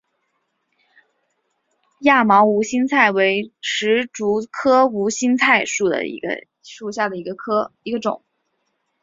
[1.99, 5.85] 亚毛无心菜为石竹科无心菜属
[6.91, 8.23] 下的一个种。